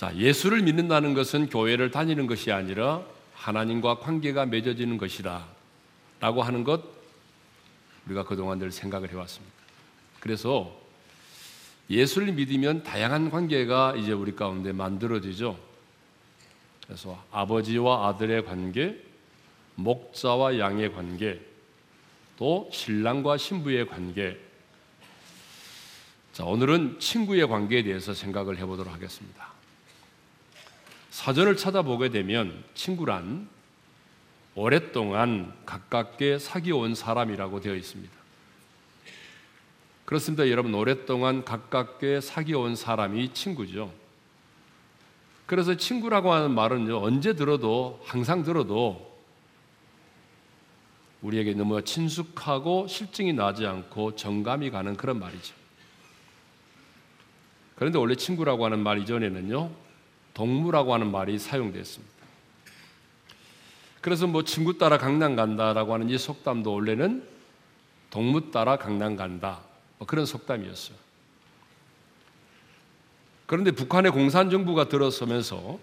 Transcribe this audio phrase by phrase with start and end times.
[0.00, 3.02] 자, 예수를 믿는다는 것은 교회를 다니는 것이 아니라
[3.34, 5.44] 하나님과 관계가 맺어지는 것이다.
[6.20, 6.82] 라고 하는 것
[8.06, 9.54] 우리가 그동안 늘 생각을 해왔습니다.
[10.18, 10.74] 그래서
[11.90, 15.58] 예수를 믿으면 다양한 관계가 이제 우리 가운데 만들어지죠.
[16.86, 18.98] 그래서 아버지와 아들의 관계,
[19.74, 21.38] 목자와 양의 관계,
[22.38, 24.40] 또 신랑과 신부의 관계.
[26.32, 29.49] 자, 오늘은 친구의 관계에 대해서 생각을 해보도록 하겠습니다.
[31.10, 33.48] 사전을 찾아보게 되면 친구란
[34.54, 38.12] 오랫동안 가깝게 사귀어온 사람이라고 되어 있습니다.
[40.04, 40.48] 그렇습니다.
[40.48, 43.92] 여러분, 오랫동안 가깝게 사귀어온 사람이 친구죠.
[45.46, 49.08] 그래서 친구라고 하는 말은 언제 들어도, 항상 들어도
[51.22, 55.54] 우리에게 너무 친숙하고 실증이 나지 않고 정감이 가는 그런 말이죠.
[57.76, 59.70] 그런데 원래 친구라고 하는 말 이전에는요,
[60.40, 62.14] 동무라고 하는 말이 사용됐습니다.
[64.00, 67.22] 그래서 뭐 친구 따라 강남 간다라고 하는 이 속담도 원래는
[68.08, 69.60] 동무 따라 강남 간다
[69.98, 70.96] 뭐 그런 속담이었어요.
[73.44, 75.78] 그런데 북한의 공산정부가 들어서면서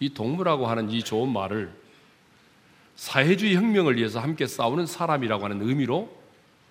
[0.00, 1.72] 이 동무라고 하는 이 좋은 말을
[2.96, 6.10] 사회주의 혁명을 위해서 함께 싸우는 사람이라고 하는 의미로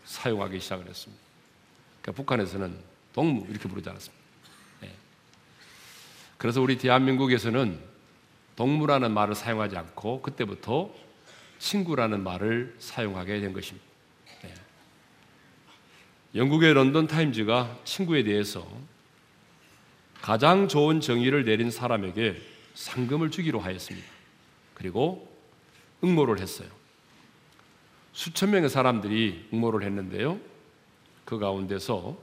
[0.04, 1.24] 사용하기 시작을 했습니다.
[2.02, 2.78] 그러니까 북한에서는
[3.14, 4.23] 동무 이렇게 부르지 않았습니다.
[6.44, 6.46] 네.
[6.46, 7.80] 그래서 우리 대한민국에서는
[8.58, 10.94] 동무라는 말을 사용하지 않고 그때부터
[11.58, 13.88] 친구라는 말을 사용하게 된 것입니다.
[14.42, 14.54] 네.
[16.36, 18.68] 영국의 런던 타임즈가 친구에 대해서
[20.22, 22.42] 가장 좋은 정의를 내린 사람에게
[22.74, 24.06] 상금을 주기로 하였습니다.
[24.74, 25.34] 그리고
[26.04, 26.68] 응모를 했어요.
[28.12, 30.42] 수천 명의 사람들이 응모를 했는데요.
[31.24, 32.18] 그 가운데서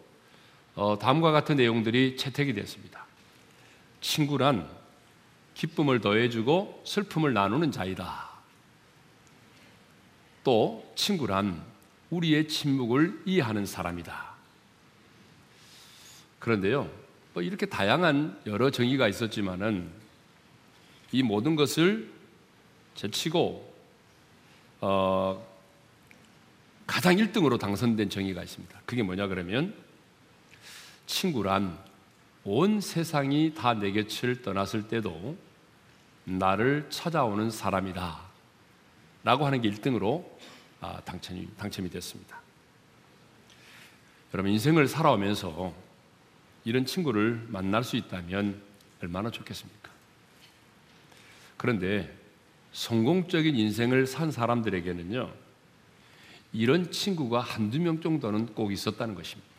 [0.75, 3.09] 어, 다음과 같은 내용들이 채택이 됐습니다.
[4.01, 4.69] 친구란
[5.55, 8.31] 기쁨을 더해주고 슬픔을 나누는 자이다.
[10.43, 11.63] 또 친구란
[12.11, 14.31] 우리의 침묵을 이해하는 사람이다.
[16.39, 16.91] 그런데요,
[17.35, 19.91] 뭐 이렇게 다양한 여러 정의가 있었지만은
[21.13, 22.11] 이 모든 것을
[22.95, 23.71] 제치고
[24.81, 25.47] 어,
[26.87, 28.81] 가장 1등으로 당선된 정의가 있습니다.
[28.87, 29.75] 그게 뭐냐 그러면
[31.07, 31.90] 친구란
[32.45, 35.37] 온 세상이 다 내 곁을 떠났을 때도
[36.25, 38.21] 나를 찾아오는 사람이다.
[39.25, 40.25] 라고 하는 게 1등으로
[40.81, 42.41] 아, 당첨이, 당첨이 됐습니다.
[44.33, 45.75] 여러분, 인생을 살아오면서
[46.65, 48.63] 이런 친구를 만날 수 있다면
[49.03, 49.91] 얼마나 좋겠습니까?
[51.57, 52.17] 그런데
[52.73, 55.31] 성공적인 인생을 산 사람들에게는요,
[56.53, 59.50] 이런 친구가 한두 명 정도는 꼭 있었다는 것입니다.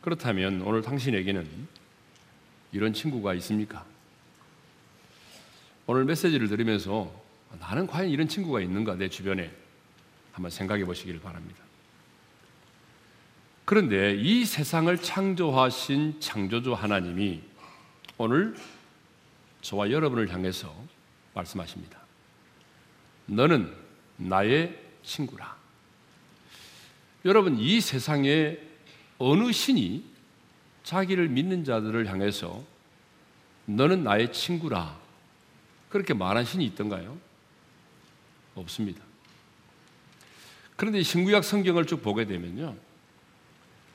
[0.00, 1.46] 그렇다면 오늘 당신에게는
[2.72, 3.84] 이런 친구가 있습니까?
[5.86, 7.12] 오늘 메시지를 들으면서
[7.58, 9.50] 나는 과연 이런 친구가 있는가 내 주변에
[10.32, 11.62] 한번 생각해 보시기를 바랍니다.
[13.64, 17.42] 그런데 이 세상을 창조하신 창조주 하나님이
[18.18, 18.56] 오늘
[19.62, 20.74] 저와 여러분을 향해서
[21.34, 21.98] 말씀하십니다.
[23.26, 23.72] 너는
[24.16, 25.56] 나의 친구라.
[27.24, 28.69] 여러분, 이 세상에
[29.20, 30.02] 어느 신이
[30.82, 32.64] 자기를 믿는 자들을 향해서
[33.66, 34.98] 너는 나의 친구라.
[35.90, 37.18] 그렇게 말한 신이 있던가요?
[38.54, 39.02] 없습니다.
[40.74, 42.74] 그런데 신구약 성경을 쭉 보게 되면요.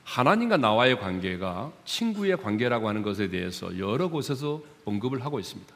[0.04, 5.74] 하나님과 나와의 관계가 친구의 관계라고 하는 것에 대해서 여러 곳에서 언급을 하고 있습니다.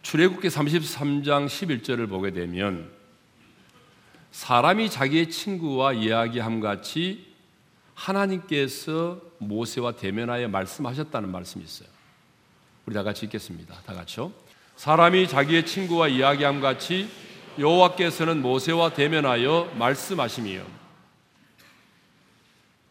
[0.00, 2.90] 출애굽기 33장 11절을 보게 되면
[4.32, 7.33] 사람이 자기의 친구와 이야기함 같이
[7.94, 11.88] 하나님께서 모세와 대면하여 말씀하셨다는 말씀이 있어요.
[12.86, 13.74] 우리 다 같이 읽겠습니다.
[13.86, 14.32] 다 같이요.
[14.76, 17.08] 사람이 자기의 친구와 이야기함 같이
[17.58, 20.66] 여호와께서는 모세와 대면하여 말씀하심이요.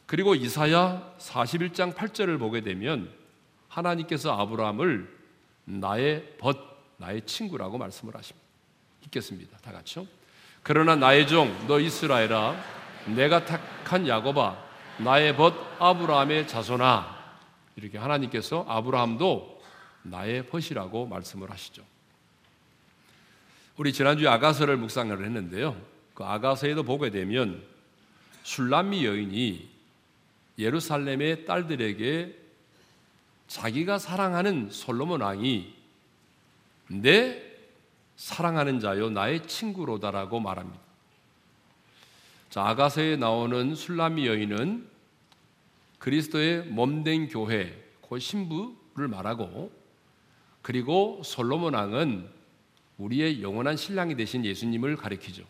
[0.05, 3.09] 그리고 이사야 41장 8절을 보게 되면
[3.67, 5.09] 하나님께서 아브라함을
[5.65, 6.57] 나의 벗,
[6.97, 8.47] 나의 친구라고 말씀을 하십니다.
[9.05, 9.57] 읽겠습니다.
[9.57, 10.05] 다 같이요.
[10.61, 12.55] 그러나 나의 종, 너 이스라엘아,
[13.07, 14.57] 내가 택한 야곱아,
[14.99, 17.23] 나의 벗 아브라함의 자손아.
[17.75, 19.61] 이렇게 하나님께서 아브라함도
[20.03, 21.83] 나의 벗이라고 말씀을 하시죠.
[23.77, 25.75] 우리 지난주에 아가서를 묵상을 했는데요.
[26.13, 27.63] 그 아가서에도 보게 되면
[28.43, 29.69] 술람미 여인이
[30.59, 32.39] 예루살렘의 딸들에게
[33.47, 35.73] 자기가 사랑하는 솔로몬 왕이
[36.89, 37.41] 내
[38.15, 40.82] 사랑하는 자요 나의 친구로다라고 말합니다.
[42.53, 44.87] 자, 아가서에 나오는 술람미 여인은
[45.97, 49.71] 그리스도의 몸된 교회 그 신부를 말하고
[50.61, 52.29] 그리고 솔로몬 왕은
[52.99, 55.43] 우리의 영원한 신랑이 되신 예수님을 가리키죠.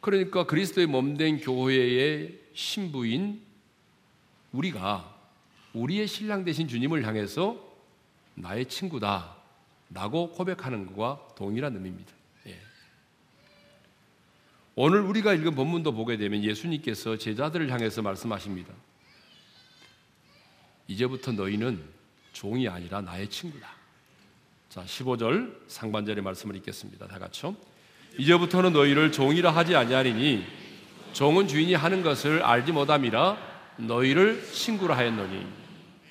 [0.00, 3.42] 그러니까 그리스도의 몸된 교회의 신부인
[4.52, 5.12] 우리가
[5.72, 7.58] 우리의 신랑 되신 주님을 향해서
[8.36, 9.34] 나의 친구다
[9.92, 12.17] 라고 고백하는 것과 동일한 의미입니다.
[14.78, 14.82] 예.
[14.82, 18.72] 오늘 우리가 읽은 본문도 보게 되면 예수님께서 제자들을 향해서 말씀하십니다.
[20.86, 21.82] 이제부터 너희는
[22.32, 23.68] 종이 아니라 나의 친구다.
[24.68, 27.08] 자, 15절 상반절의 말씀을 읽겠습니다.
[27.08, 27.56] 다 같이요.
[28.18, 30.44] 이제부터는 너희를 종이라 하지 아니하리니
[31.12, 33.36] 종은 주인이 하는 것을 알지 못함이라
[33.78, 35.46] 너희를 친구라 하였노니.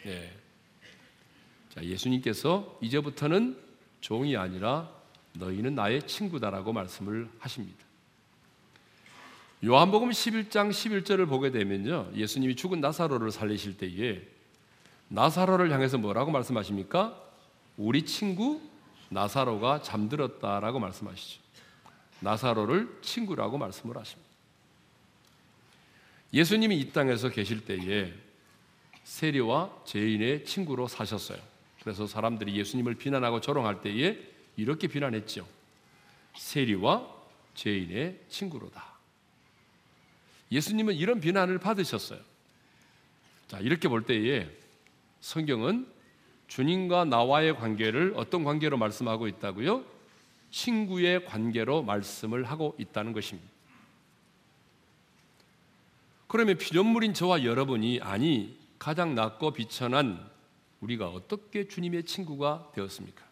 [0.04, 0.34] 네.
[1.74, 3.58] 자, 예수님께서 이제부터는
[4.02, 4.90] 종이 아니라
[5.34, 7.87] 너희는 나의 친구다라고 말씀을 하십니다.
[9.66, 12.12] 요한복음 11장 11절을 보게 되면요.
[12.14, 14.22] 예수님이 죽은 나사로를 살리실 때에
[15.08, 17.20] 나사로를 향해서 뭐라고 말씀하십니까?
[17.76, 18.62] 우리 친구
[19.10, 21.42] 나사로가 잠들었다라고 말씀하시죠.
[22.20, 24.30] 나사로를 친구라고 말씀을 하십니다.
[26.34, 28.14] 예수님이 이 땅에서 계실 때에
[29.06, 31.40] 세리와 죄인의 친구로 사셨어요.
[31.82, 34.20] 그래서 사람들이 예수님을 비난하고 조롱할 때에
[34.56, 35.48] 이렇게 비난했죠.
[36.36, 37.08] 세리와
[37.56, 38.87] 죄인의 친구로다.
[40.52, 42.20] 예수님은 이런 비난을 받으셨어요.
[43.48, 44.50] 자, 이렇게 볼 때에
[45.20, 45.88] 성경은
[46.48, 49.84] 주님과 나와의 관계를 어떤 관계로 말씀하고 있다고요?
[50.52, 53.50] 친구의 관계로 말씀을 하고 있다는 것입니다.
[56.28, 60.30] 그러면 피조물인 저와 여러분이 아니 가장 낮고 비천한
[60.82, 63.26] 우리가 어떻게 주님의 친구가 되었습니까?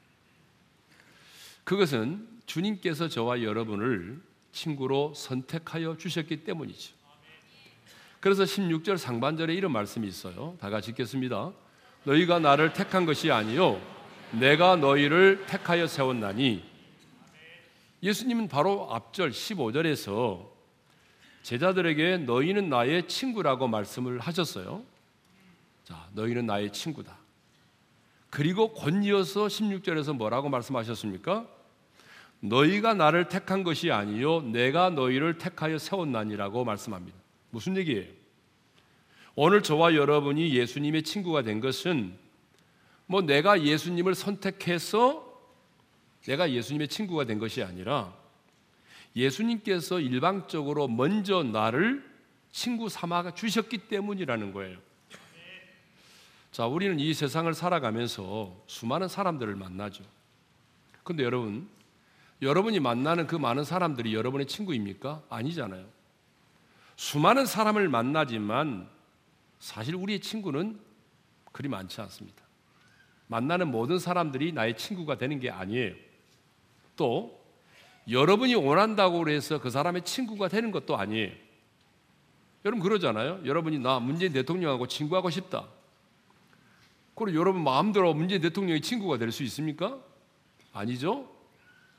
[1.63, 4.21] 그것은 주님께서 저와 여러분을
[4.51, 6.93] 친구로 선택하여 주셨기 때문이죠.
[8.25, 10.57] 그래서 16절 상반절에 이런 말씀이 있어요.
[10.59, 11.51] 다 같이 읽겠습니다.
[12.05, 13.79] 너희가 나를 택한 것이 아니요
[14.31, 16.63] 내가 너희를 택하여 세웠나니
[18.01, 20.43] 예수님은 바로 앞절 15절에서
[21.43, 24.81] 제자들에게 너희는 나의 친구라고 말씀을 하셨어요.
[25.83, 27.15] 자, 너희는 나의 친구다.
[28.31, 31.45] 그리고 권이어서 16절에서 뭐라고 말씀하셨습니까?
[32.39, 37.24] 너희가 나를 택한 것이 아니요 내가 너희를 택하여 세웠나니라고 말씀합니다.
[37.55, 38.11] 무슨 얘기예요?
[39.33, 42.17] 오늘 저와 여러분이 예수님의 친구가 된 것은
[43.05, 45.23] 뭐 내가 예수님을 선택해서
[46.25, 48.13] 내가 예수님의 친구가 된 것이 아니라
[49.15, 52.03] 예수님께서 일방적으로 먼저 나를
[52.51, 54.77] 친구 삼아 주셨기 때문이라는 거예요.
[56.51, 60.03] 자, 우리는 이 세상을 살아가면서 수많은 사람들을 만나죠.
[61.03, 61.69] 근데 여러분,
[62.41, 65.23] 여러분이 만나는 그 많은 사람들이 여러분의 친구입니까?
[65.29, 65.94] 아니잖아요.
[66.95, 68.89] 수많은 사람을 만나지만
[69.59, 70.79] 사실 우리의 친구는
[71.51, 72.43] 그리 많지 않습니다.
[73.27, 75.95] 만나는 모든 사람들이 나의 친구가 되는 게 아니에요.
[76.95, 77.43] 또
[78.09, 81.31] 여러분이 원한다고 해서 그 사람의 친구가 되는 것도 아니에요.
[82.63, 83.41] 여러분 그러잖아요.
[83.45, 85.67] 여러분이 나 문재인 대통령하고 친구하고 싶다.
[87.15, 89.99] 그리고 여러분 마음대로 문재인 대통령이 친구가 될 수 있습니까?
[90.73, 91.31] 아니죠.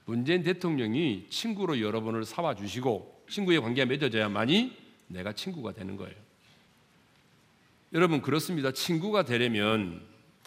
[0.05, 6.15] 문재인 대통령이 친구로 여러분을 삼아 주시고 친구의 관계가 맺어져야만이 내가 친구가 되는 거예요.
[7.93, 8.73] 여러분 그렇습니다.
[8.73, 10.03] 친구가 되려면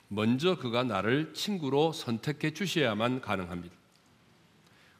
[0.07, 3.75] 먼저 그가 나를 친구로 선택해 주셔야만 가능합니다.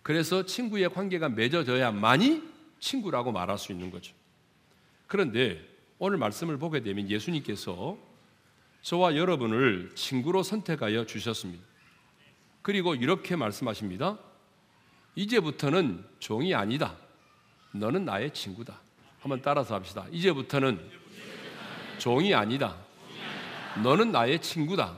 [0.01, 2.43] 그래서 친구의 관계가 맺어져야만이
[2.79, 4.13] 친구라고 말할 수 있는 거죠.
[5.07, 5.63] 그런데
[5.97, 7.97] 오늘 말씀을 보게 되면 예수님께서
[8.81, 11.63] 저와 여러분을 친구로 선택하여 주셨습니다.
[12.61, 14.17] 그리고 이렇게 말씀하십니다.
[15.15, 16.95] 이제부터는 종이 아니다.
[17.73, 18.79] 너는 나의 친구다.
[19.19, 20.05] 한번 따라서 합시다.
[20.11, 20.79] 이제부터는
[21.97, 22.77] 종이 아니다.
[23.83, 24.97] 너는 나의 친구다.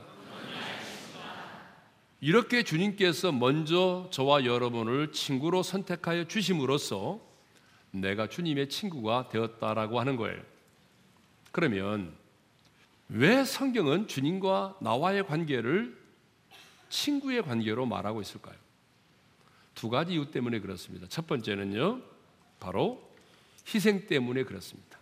[2.20, 7.20] 이렇게 주님께서 먼저 저와 여러분을 친구로 선택하여 주심으로써
[7.90, 10.40] 내가 주님의 친구가 되었다라고 하는 거예요.
[11.50, 12.14] 그러면
[13.08, 16.00] 왜 성경은 주님과 나와의 관계를
[16.88, 18.56] 친구의 관계로 말하고 있을까요?
[19.74, 21.06] 두 가지 이유 때문에 그렇습니다.
[21.08, 22.00] 첫 번째는요,
[22.60, 23.11] 바로
[23.66, 24.98] 희생 때문에 그렇습니다.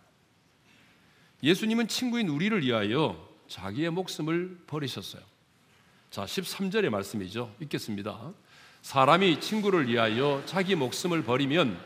[1.43, 5.23] 예수님은 친구인 우리를 위하여 자기의 목숨을 버리셨어요.
[6.11, 7.55] 자, 13절의 말씀이죠.
[7.61, 8.33] 읽겠습니다.
[8.83, 11.79] 사람이 친구를 위하여 자기 목숨을 버리면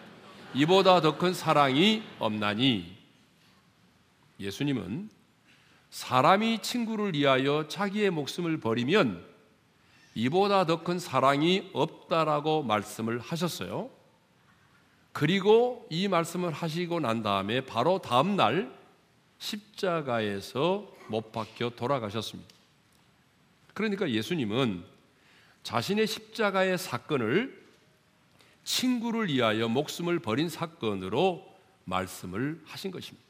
[0.54, 2.96] 이보다 더 큰 사랑이 없나니
[4.38, 5.10] 예수님은
[5.90, 9.24] 사람이 친구를 위하여 자기의 목숨을 버리면
[10.14, 13.90] 이보다 더 큰 사랑이 없다라고 말씀을 하셨어요.
[15.14, 18.76] 그리고 이 말씀을 하시고 난 다음에 바로 다음 날
[19.38, 22.52] 십자가에서 못 박혀 돌아가셨습니다.
[23.75, 24.83] 그러니까 예수님은
[25.62, 27.64] 자신의 십자가의 사건을
[28.64, 31.47] 친구를 위하여 목숨을 버린 사건으로
[31.85, 33.25] 말씀을 하신 것입니다.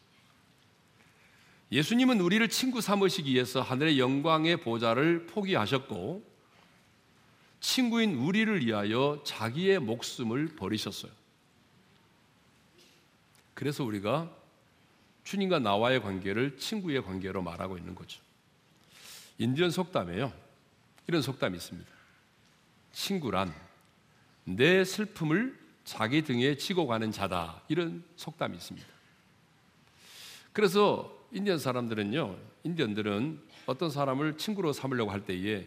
[1.71, 6.25] 예수님은 우리를 친구 삼으시기 위해서 하늘의 영광의 보좌를 포기하셨고
[7.61, 11.24] 친구인 우리를 위하여 자기의 목숨을 버리셨어요.
[13.64, 14.30] 그래서 우리가
[15.23, 18.21] 주님과 나와의 관계를 친구의 관계로 말하고 있는 거죠.
[19.38, 20.30] 인디언 속담에요.
[21.06, 21.90] 이런 속담이 있습니다.
[22.92, 23.54] 친구란
[24.44, 27.62] 내 슬픔을 자기 등에 지고 가는 자다.
[27.68, 28.87] 이런 속담이 있습니다.
[30.52, 35.66] 그래서 인디언 사람들은요, 인디언들은 어떤 사람을 친구로 삼으려고 할 때에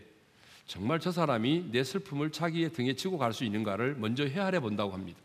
[0.68, 5.20] 정말 저 사람이 내 슬픔을 자기의 등에 지고 갈 수 있는가를 먼저 헤아려 본다고 합니다.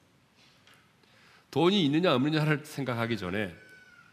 [1.53, 3.55] 돈이 있느냐 없느냐를 생각하기 전에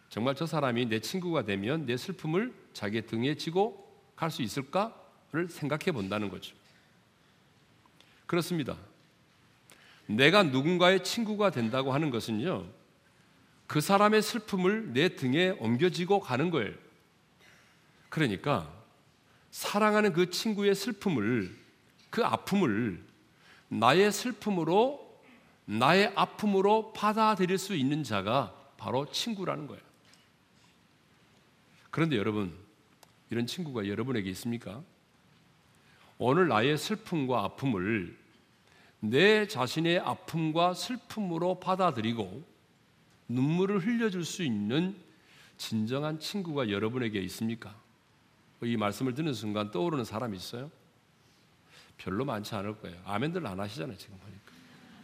[0.09, 5.93] 정말 저 사람이 내 친구가 되면 내 슬픔을 자기의 등에 지고 갈 수 있을까를 생각해
[5.93, 6.53] 본다는 거죠.
[8.25, 8.75] 그렇습니다.
[10.05, 12.65] 내가 누군가의 친구가 된다고 하는 것은요,
[13.67, 16.73] 그 사람의 슬픔을 내 등에 옮겨지고 가는 거예요.
[18.09, 18.69] 그러니까
[19.51, 21.55] 사랑하는 그 친구의 슬픔을,
[22.09, 23.01] 그 아픔을
[23.69, 25.08] 나의 슬픔으로,
[25.69, 29.81] 나의 아픔으로 받아들일 수 있는 자가 바로 친구라는 거예요.
[31.91, 32.57] 그런데 여러분,
[33.29, 34.81] 이런 친구가 여러분에게 있습니까?
[36.17, 38.17] 오늘 나의 슬픔과 아픔을
[38.99, 42.43] 내 자신의 아픔과 슬픔으로 받아들이고
[43.27, 44.99] 눈물을 흘려줄 수 있는
[45.57, 47.75] 진정한 친구가 여러분에게 있습니까?
[48.63, 50.71] 이 말씀을 듣는 순간 떠오르는 사람이 있어요?
[51.97, 52.99] 별로 많지 않을 거예요.
[53.05, 54.17] 아멘들 안 하시잖아요, 지금.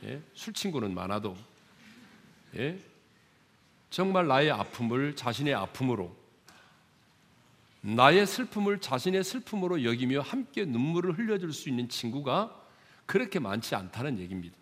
[0.05, 0.21] 예?
[0.33, 1.35] 술 친구는 많아도.
[2.55, 2.79] 예?
[3.89, 6.15] 정말 나의 아픔을 자신의 아픔으로,
[7.81, 12.63] 나의 슬픔을 자신의 슬픔으로 여기며 함께 눈물을 흘려줄 수 있는 친구가
[13.05, 14.55] 그렇게 많지 않다는 얘기입니다.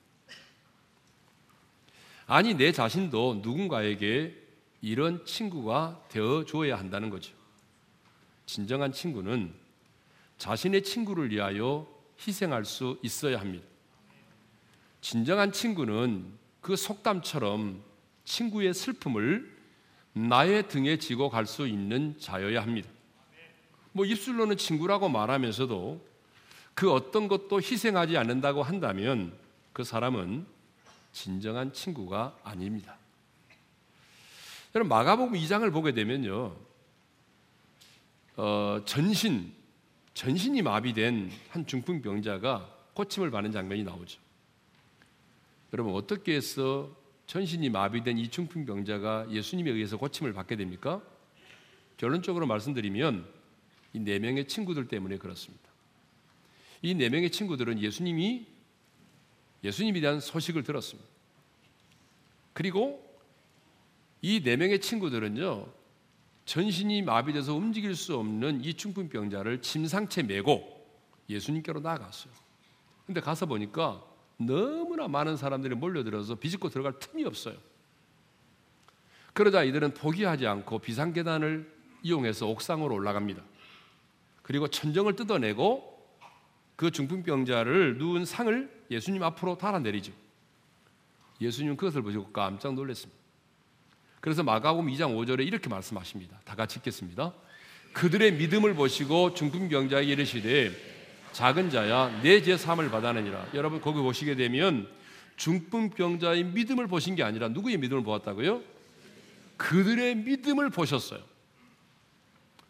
[2.27, 4.35] 아니, 내 자신도 누군가에게
[4.81, 7.33] 이런 친구가 되어 줘야 한다는 거죠.
[8.45, 9.53] 진정한 친구는
[10.37, 11.87] 자신의 친구를 위하여
[12.19, 13.72] 희생할 수 있어야 합니다.
[15.03, 16.25] 진정한 친구는
[16.61, 17.83] 그 속담처럼
[18.23, 19.53] 친구의 슬픔을
[20.13, 22.89] 나의 등에 지고 갈 수 있는 자여야 합니다.
[23.91, 26.01] 뭐 입술로는 친구라고 말하면서도
[26.73, 29.37] 그 어떤 것도 희생하지 않는다고 한다면
[29.73, 30.45] 그 사람은
[31.11, 32.95] 진정한 친구가 아닙니다.
[34.73, 36.55] 여러분 마가복음 2장을 보게 되면요,
[38.37, 39.53] 어, 전신
[40.13, 44.22] 전신이 마비된 한 중풍병자가 고침을 받는 장면이 나오죠.
[45.73, 51.01] 여러분 어떻게 해서 전신이 마비된 이 중풍병자가 예수님에 의해서 고침을 받게 됩니까?
[51.97, 53.25] 결론적으로 말씀드리면
[53.93, 55.69] 이 네 명의 친구들 때문에 그렇습니다.
[56.81, 58.45] 이 네 명의 친구들은 예수님이
[59.63, 61.09] 예수님에 대한 소식을 들었습니다.
[62.53, 63.01] 그리고
[64.21, 65.67] 이 네 명의 친구들은요,
[66.45, 70.85] 전신이 마비돼서 움직일 수 없는 이 중풍병자를 침상채 메고
[71.29, 72.33] 예수님께로 나아갔어요.
[73.05, 74.03] 근데 가서 보니까
[74.37, 77.55] 너무나 많은 사람들이 몰려들어서 비집고 들어갈 틈이 없어요.
[79.33, 81.71] 그러자 이들은 포기하지 않고 비상계단을
[82.03, 83.41] 이용해서 옥상으로 올라갑니다.
[84.41, 85.91] 그리고 천정을 뜯어내고
[86.75, 90.11] 그 중풍병자를 누운 상을 예수님 앞으로 달아내리죠.
[91.41, 93.21] 예수님은 그것을 보시고 깜짝 놀랐습니다.
[94.19, 96.39] 그래서 마가복음 2장 5절에 이렇게 말씀하십니다.
[96.45, 97.33] 다 같이 읽겠습니다.
[97.93, 100.92] 그들의 믿음을 보시고 중풍병자에게 이르시되
[101.33, 103.49] 작은 자야 내죄 사함을 받아내니라.
[103.53, 104.87] 여러분 거기 보시게 되면
[105.35, 108.61] 중풍병자의 믿음을 보신 게 아니라 누구의 믿음을 보았다고요?
[109.57, 111.21] 그들의 믿음을 보셨어요.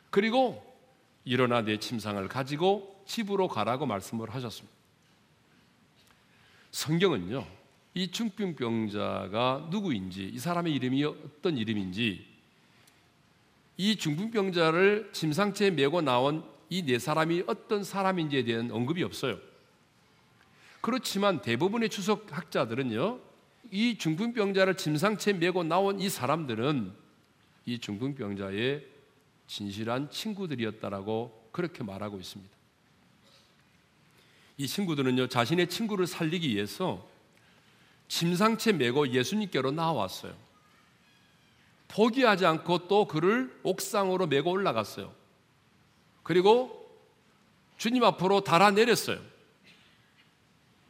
[0.10, 0.64] 그리고
[1.26, 4.74] 일어나 내 침상을 가지고 집으로 가라고 말씀을 하셨습니다.
[6.72, 7.46] 성경은요,
[7.96, 12.26] 이 중풍병자가 누구인지, 이 사람의 이름이 어떤 이름인지,
[13.78, 16.44] 이 중풍병자를 침상체에 메고 나온
[16.74, 19.38] 이 네 사람이 어떤 사람인지에 대한 언급이 없어요.
[20.82, 23.20] 그렇지만 대부분의 추석학자들은요,
[23.70, 26.92] 이 중풍병자를 침상체에 메고 나온 이 사람들은
[27.68, 28.88] 이 중풍병자의
[29.46, 32.52] 진실한 친구들이었다라고 그렇게 말하고 있습니다.
[34.58, 37.08] 이 친구들은요, 자신의 친구를 살리기 위해서
[38.08, 40.36] 침상채 메고 예수님께로 나왔어요.
[41.88, 45.23] 포기하지 않고 또 그를 옥상으로 메고 올라갔어요.
[46.24, 46.84] 그리고
[47.78, 49.20] 주님 앞으로 달아내렸어요.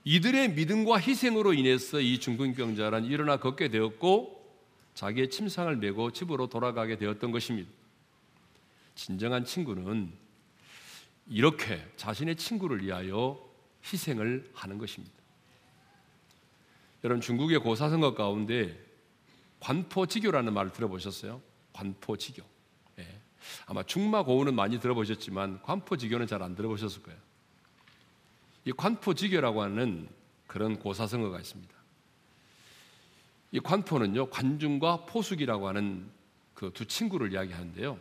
[0.06, 4.44] 이들의 믿음과 희생으로 인해서 이 중풍병자란 일어나 걷게 되었고
[4.94, 7.70] 자기의 침상을 메고 집으로 돌아가게 되었던 것입니다.
[8.96, 10.12] 진정한 친구는
[11.28, 13.40] 이렇게 자신의 친구를 위하여
[13.92, 15.16] 희생을 하는 것입니다.
[17.04, 18.80] 여러분 중국의 고사성어 가운데
[19.60, 21.42] 관포지교라는 말을 들어보셨어요?
[21.72, 22.53] 관포지교.
[23.44, 23.64] 예.
[23.66, 27.20] 아마 중마고우는 많이 들어보셨지만 관포지교는 잘 안 들어보셨을 거예요.
[28.66, 30.08] 이 관포지교라고 하는
[30.48, 31.74] 그런 고사성어가 있습니다.
[33.52, 36.10] 이 관포는요 관중과 포숙이라고 하는
[36.54, 37.98] 그 두 친구를 이야기하는데요.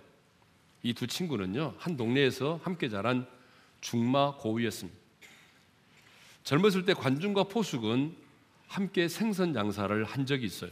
[0.84, 3.26] 이 두 친구는요 한 동네에서 함께 자란
[3.80, 4.98] 중마 고우였습니다.
[6.44, 8.16] 젊었을 때 관중과 포숙은
[8.68, 10.70] 함께 생선 장사를 한 적이 있어요.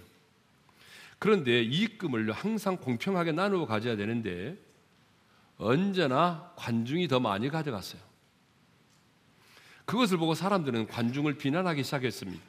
[1.20, 4.56] 그런데 이익금을 항상 공평하게 나누어 가져야 되는데
[5.58, 8.00] 언제나 관중이 더 많이 가져갔어요.
[9.84, 12.42] 그것을 보고 사람들은 관중을 비난하기 시작했습니다.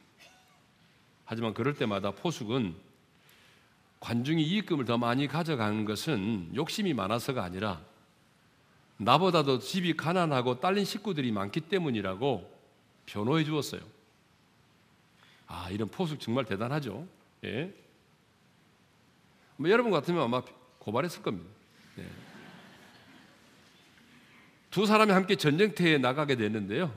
[1.26, 2.74] 하지만 그럴 때마다 포숙은
[4.00, 7.82] 관중이 이익금을 더 많이 가져가는 것은 욕심이 많아서가 아니라
[8.98, 12.50] 나보다도 집이 가난하고 딸린 식구들이 많기 때문이라고
[13.06, 13.82] 변호해 주었어요.
[15.48, 17.06] 아, 이런 포숙 정말 대단하죠.
[17.44, 17.74] 예.
[19.62, 20.42] 뭐 여러분 같으면 아마
[20.80, 21.48] 고발했을 겁니다.
[21.96, 22.06] 네.
[24.72, 26.92] 두 사람이 함께 전쟁터에 나가게 됐는데요.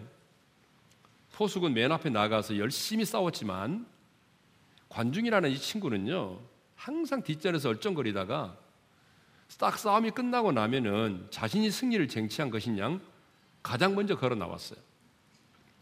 [1.33, 3.87] 포숙은 맨 앞에 나가서 열심히 싸웠지만
[4.89, 6.41] 관중이라는 이 친구는요
[6.75, 8.57] 항상 뒷전에서 얼쩡거리다가
[9.59, 13.01] 딱 싸움이 끝나고 나면은 자신이 승리를 쟁취한 것인 양
[13.63, 14.79] 가장 먼저 걸어 나왔어요.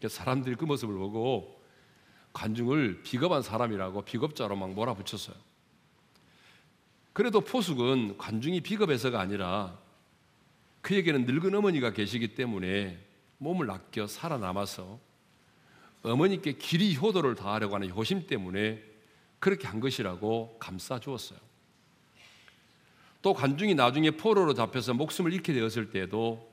[0.05, 1.63] 사람들이 그 모습을 보고
[2.33, 5.52] 관중을 비겁한 사람이라고 비겁자로 막 몰아붙였어요.
[7.13, 9.77] 그래도 포숙은 관중이 비겁해서가 아니라
[10.81, 12.99] 그에게는 늙은 어머니가 계시기 때문에
[13.37, 14.99] 몸을 아껴 살아남아서
[16.01, 18.83] 어머니께 길이 효도를 다하려고 하는 효심 때문에
[19.39, 21.39] 그렇게 한 것이라고 감싸 주었어요.
[23.21, 26.51] 또 관중이 나중에 포로로 잡혀서 목숨을 잃게 되었을 때도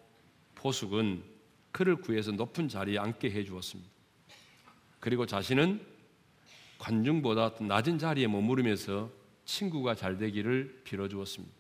[0.55, 1.25] 포숙은
[1.73, 3.91] 그를 구해서 높은 자리에 앉게 해 주었습니다.
[5.01, 5.85] 그리고 자신은
[6.79, 9.11] 관중보다 낮은 자리에 머무르면서
[9.51, 11.53] 친구가 잘 되기를 빌어 주었습니다.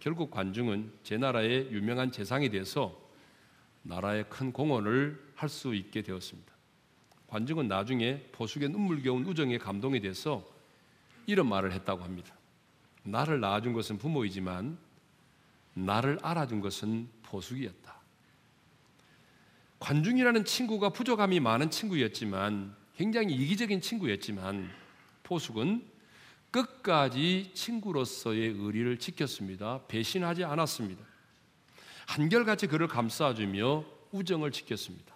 [0.00, 3.00] 결국 관중은 제 나라의 유명한 재상이 돼서
[3.82, 6.52] 나라에 큰 공헌을 할 수 있게 되었습니다.
[7.28, 10.44] 관중은 나중에 포숙의 눈물겨운 우정에 감동이 돼서
[11.26, 12.34] 이런 말을 했다고 합니다.
[13.04, 14.76] 나를 낳아준 것은 부모이지만
[15.74, 17.96] 나를 알아준 것은 포숙이었다.
[19.78, 24.68] 관중이라는 친구가 부족함이 많은 친구였지만 굉장히 이기적인 친구였지만
[25.22, 25.97] 포숙은
[26.50, 29.82] 끝까지 친구로서의 의리를 지켰습니다.
[29.88, 31.04] 배신하지 않았습니다.
[32.06, 35.14] 한결같이 그를 감싸주며 우정을 지켰습니다.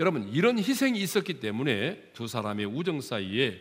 [0.00, 3.60] 여러분, 이런 희생이 있었기 때문에 두 사람의 우정 사이에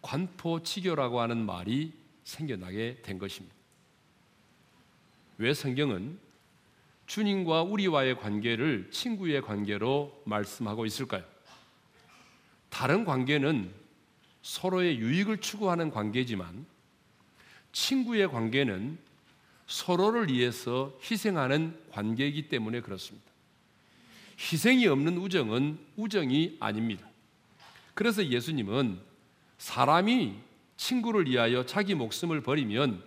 [0.00, 1.92] 관포치교라고 하는 말이
[2.24, 3.54] 생겨나게 된 것입니다.
[5.38, 6.18] 왜 성경은
[7.06, 11.24] 주님과 우리와의 관계를 친구의 관계로 말씀하고 있을까요?
[12.70, 13.72] 다른 관계는
[14.42, 16.66] 서로의 유익을 추구하는 관계지만
[17.72, 18.98] 친구의 관계는
[19.66, 23.26] 서로를 위해서 희생하는 관계이기 때문에 그렇습니다.
[24.38, 27.08] 희생이 없는 우정은 우정이 아닙니다.
[27.94, 29.00] 그래서 예수님은
[29.58, 30.34] 사람이
[30.76, 33.02] 친구를 위하여 자기 목숨을 버리면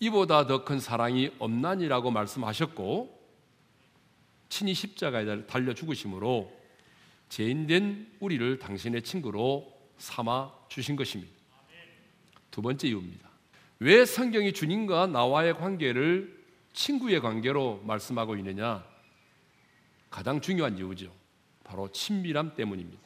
[0.00, 3.18] 이보다 더 큰 사랑이 없나니라고 말씀하셨고
[4.48, 6.52] 친히 십자가에 달려 죽으심으로
[7.28, 11.32] 죄인된 우리를 당신의 친구로 삼아 주신 것입니다.
[12.50, 13.28] 두 번째 이유입니다.
[13.78, 16.40] 왜 성경이 주님과 나와의 관계를
[16.72, 18.84] 친구의 관계로 말씀하고 있느냐?
[20.10, 21.12] 가장 중요한 이유죠.
[21.64, 23.00] 바로 친밀함 때문입니다.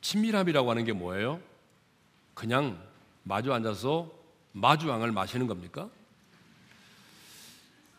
[0.00, 1.40] 친밀함이라고 하는 게 뭐예요?
[2.34, 2.82] 그냥
[3.22, 4.10] 마주 앉아서
[4.52, 5.88] 마주왕을 마시는 겁니까?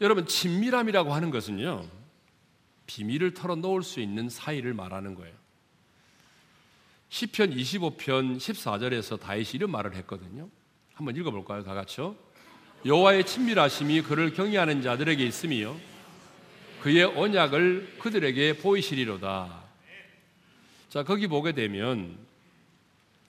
[0.01, 1.87] 여러분 친밀함이라고 하는 것은요
[2.87, 5.40] 비밀을 털어놓을 수 있는 사이를 말하는 거예요.
[7.11, 10.47] 시편 25편 14절에서 다윗이 이런 말을 했거든요.
[10.93, 11.61] 한번 읽어 볼까요?
[11.61, 12.15] 다 같이요.
[12.85, 15.75] 여호와의 친밀하심이 그를 경외하는 자들에게 있으며
[16.81, 19.61] 그의 언약을 그들에게 보이시리로다.
[20.87, 22.17] 자 거기 보게 되면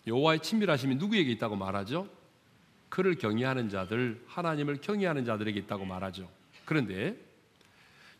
[0.06, 2.08] 여호와의 친밀하심이 누구에게 있다고 말하죠?
[2.88, 6.30] 그를 경외하는 자들, 하나님을 경외하는 자들에게 있다고 말하죠.
[6.64, 7.16] 그런데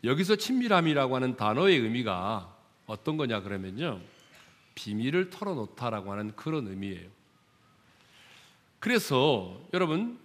[0.03, 2.53] 여기서 친밀함이라고 하는 단어의 의미가
[2.87, 4.01] 어떤 거냐 그러면요.
[4.75, 7.09] 비밀을 털어놓다라고 하는 그런 의미예요.
[8.79, 10.19] 그래서 여러분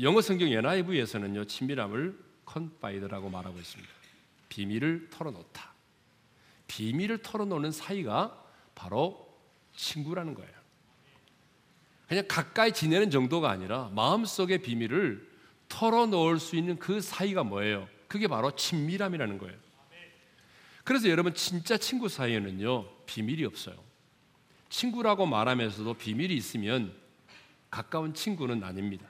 [0.00, 3.92] 영어 성경 NIV에서는요 친밀함을 confide라고 말하고 있습니다.
[4.48, 5.72] 비밀을 털어놓다.
[6.66, 8.42] 비밀을 털어놓는 사이가
[8.74, 9.32] 바로
[9.74, 10.52] 친구라는 거예요.
[12.08, 15.26] 그냥 가까이 지내는 정도가 아니라 마음속의 비밀을
[15.68, 17.88] 털어놓을 수 있는 그 사이가 뭐예요?
[18.08, 19.56] 그게 바로 친밀함이라는 거예요.
[20.84, 23.76] 그래서 여러분 진짜 친구 사이에는요 비밀이 없어요.
[24.70, 26.94] 친구라고 말하면서도 비밀이 있으면
[27.70, 29.06] 가까운 친구는 아닙니다.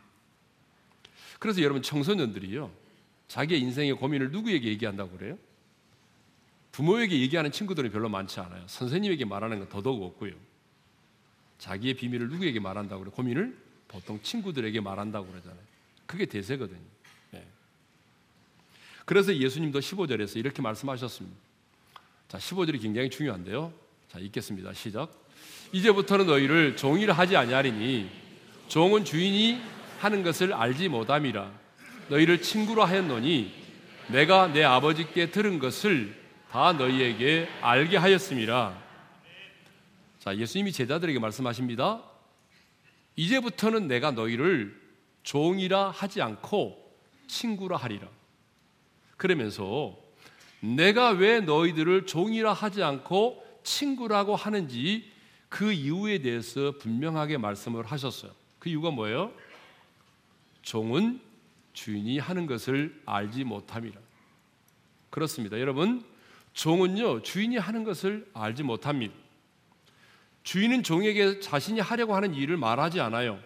[1.39, 2.71] 그래서 여러분 청소년들이요
[3.29, 5.39] 자기의 인생의 고민을 누구에게 얘기한다고 그래요?
[6.73, 8.65] 부모에게 얘기하는 친구들은 별로 많지 않아요.
[8.67, 10.33] 선생님에게 말하는 건 더더욱 없고요.
[11.59, 13.13] 자기의 비밀을 누구에게 말한다고 그래?
[13.15, 15.63] 고민을 보통 친구들에게 말한다고 그러잖아요.
[16.07, 16.81] 그게 대세거든요.
[17.31, 17.47] 네.
[19.05, 21.37] 그래서 예수님도 15절에서 이렇게 말씀하셨습니다.
[22.29, 23.82] 자, 15절이 굉장히 중요한데요.
[24.13, 24.75] 자, 읽겠습니다.
[24.75, 25.11] 시작.
[25.73, 28.11] 이제부터는 너희를 종이라 하지 아니하리니
[28.69, 29.59] 종은 주인이
[30.01, 31.51] 하는 것을 알지 못함이라.
[32.11, 33.51] 너희를 친구로 하였노니
[34.09, 36.15] 내가 내 아버지께 들은 것을
[36.51, 38.83] 다 너희에게 알게 하였음이라.
[40.19, 42.03] 자, 예수님이 제자들에게 말씀하십니다.
[43.17, 44.79] 이제부터는 내가 너희를
[45.23, 46.99] 종이라 하지 않고
[47.29, 48.09] 친구라 하리라.
[49.17, 49.97] 그러면서
[50.61, 55.11] 내가 왜 너희들을 종이라 하지 않고 친구라고 하는지
[55.49, 58.33] 그 이유에 대해서 분명하게 말씀을 하셨어요.
[58.59, 59.33] 그 이유가 뭐예요?
[60.63, 61.21] 종은
[61.73, 64.01] 주인이 하는 것을 알지 못함이라.
[65.11, 65.61] 그렇습니다.
[65.61, 66.05] 여러분,
[66.55, 69.15] 종은요, 주인이 하는 것을 알지 못합니다.
[70.43, 73.39] 주인은 종에게 자신이 하려고 하는 일을 말하지 않아요.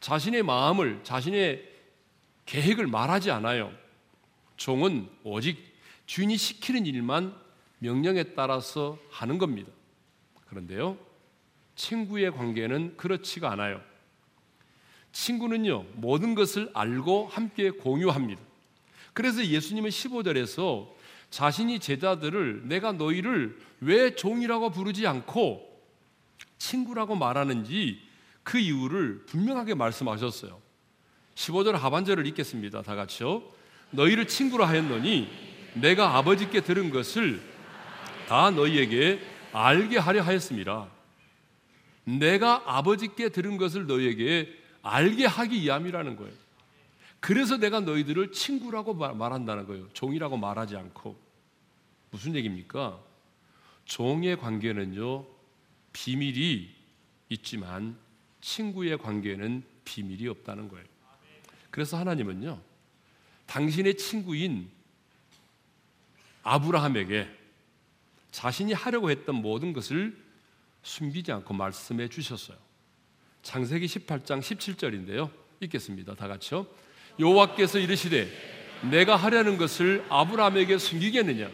[0.00, 1.72] 자신의 마음을, 자신의
[2.46, 3.72] 계획을 말하지 않아요.
[4.56, 5.58] 종은 오직
[6.06, 7.34] 주인이 시키는 일만
[7.78, 9.70] 명령에 따라서 하는 겁니다.
[10.46, 10.96] 그런데요,
[11.74, 13.80] 친구의 관계는 그렇지가 않아요.
[15.12, 18.40] 친구는요, 모든 것을 알고 함께 공유합니다.
[19.12, 20.94] 그래서 예수님은 15절에서
[21.30, 25.66] 자신이 제자들을 내가 너희를 왜 종이라고 부르지 않고
[26.58, 28.00] 친구라고 말하는지
[28.42, 30.60] 그 이유를 분명하게 말씀하셨어요.
[31.34, 32.82] 15절 하반절을 읽겠습니다.
[32.82, 33.42] 다 같이요.
[33.90, 35.28] 너희를 친구로 하였노니
[35.74, 37.40] 내가 아버지께 들은 것을
[38.26, 39.20] 다 너희에게
[39.52, 40.88] 알게 하려 하였습니다.
[42.04, 46.32] 내가 아버지께 들은 것을 너희에게 알게 하기 위함이라는 거예요.
[47.20, 49.88] 그래서 내가 너희들을 친구라고 말한다는 거예요.
[49.92, 51.18] 종이라고 말하지 않고.
[52.10, 53.00] 무슨 얘기입니까?
[53.84, 55.26] 종의 관계는요,
[55.92, 56.70] 비밀이
[57.30, 57.96] 있지만
[58.40, 60.84] 친구의 관계는 비밀이 없다는 거예요.
[61.70, 62.60] 그래서 하나님은요,
[63.46, 64.70] 당신의 친구인
[66.42, 67.28] 아브라함에게
[68.36, 70.14] 자신이 하려고 했던 모든 것을
[70.82, 72.58] 숨기지 않고 말씀해 주셨어요.
[73.40, 75.30] 창세기 18장 17절인데요.
[75.60, 76.14] 읽겠습니다.
[76.16, 76.66] 다 같이요.
[77.18, 78.28] 여호와께서 이르시되
[78.90, 81.48] 내가 하려는 것을 아브라함에게 숨기겠느냐?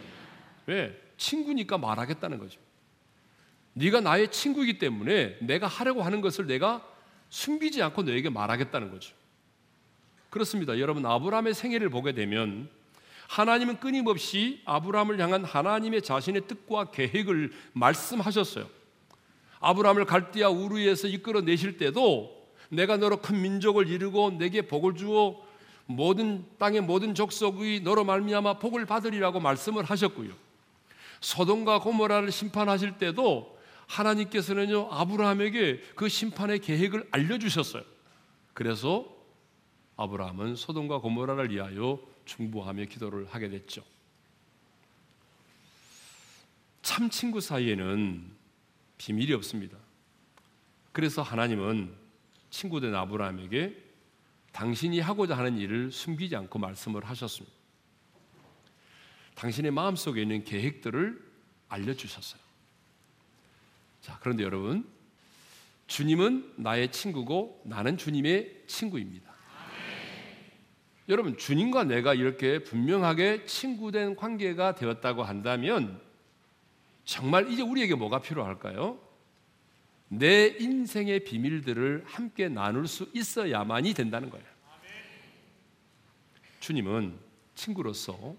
[0.65, 1.01] 왜?
[1.15, 2.59] 친구니까 말하겠다는 거죠.
[3.75, 6.85] 네가 나의 친구이기 때문에 내가 하려고 하는 것을 내가
[7.29, 9.15] 숨기지 않고 너에게 말하겠다는 거죠.
[10.29, 10.77] 그렇습니다.
[10.79, 12.69] 여러분 아브라함의 생애를 보게 되면
[13.27, 18.67] 하나님은 끊임없이 아브라함을 향한 하나님의 자신의 뜻과 계획을 말씀하셨어요.
[19.59, 25.41] 아브라함을 갈대아 우르에서 이끌어 내실 때도 내가 너로 큰 민족을 이루고 내게 복을 주어
[25.85, 30.31] 모든 땅의 모든 족속의 너로 말미암아 복을 받으리라고 말씀을 하셨고요.
[31.21, 33.57] 소돔과 고모라를 심판하실 때도
[33.87, 37.83] 하나님께서는요 아브라함에게 그 심판의 계획을 알려 주셨어요.
[38.53, 39.05] 그래서
[39.97, 43.83] 아브라함은 소돔과 고모라를 위하여 중보하며 기도를 하게 됐죠.
[46.81, 48.31] 참 친구 사이에는
[48.97, 49.77] 비밀이 없습니다.
[50.91, 51.93] 그래서 하나님은
[52.49, 53.81] 친구 된 아브라함에게
[54.51, 57.55] 당신이 하고자 하는 일을 숨기지 않고 말씀을 하셨습니다.
[59.35, 61.19] 당신의 마음 속에 있는 계획들을
[61.69, 62.41] 알려주셨어요.
[64.01, 64.87] 자, 그런데 여러분,
[65.87, 69.32] 주님은 나의 친구고 나는 주님의 친구입니다.
[71.09, 76.01] 여러분, 주님과 내가 이렇게 분명하게 친구된 관계가 되었다고 한다면
[77.03, 78.97] 정말 이제 우리에게 뭐가 필요할까요?
[80.07, 84.45] 내 인생의 비밀들을 함께 나눌 수 있어야만이 된다는 거예요.
[86.61, 87.19] 주님은
[87.55, 88.35] 친구로서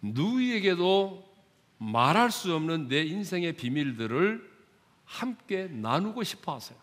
[0.00, 1.36] 누구에게도
[1.78, 4.56] 말할 수 없는 내 인생의 비밀들을
[5.04, 6.78] 함께 나누고 싶어 하세요.